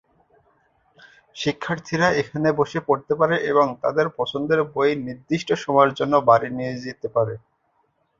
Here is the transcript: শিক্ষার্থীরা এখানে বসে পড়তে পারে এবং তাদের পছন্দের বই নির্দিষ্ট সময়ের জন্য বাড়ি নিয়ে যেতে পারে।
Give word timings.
শিক্ষার্থীরা 1.35 2.07
এখানে 2.21 2.49
বসে 2.59 2.79
পড়তে 2.87 3.13
পারে 3.19 3.35
এবং 3.51 3.65
তাদের 3.83 4.05
পছন্দের 4.17 4.59
বই 4.73 4.91
নির্দিষ্ট 5.05 5.49
সময়ের 5.63 5.95
জন্য 5.99 6.13
বাড়ি 6.29 6.49
নিয়ে 6.57 6.73
যেতে 6.85 7.07
পারে। 7.15 7.35